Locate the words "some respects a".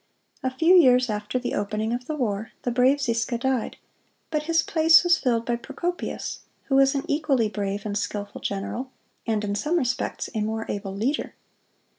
9.53-10.41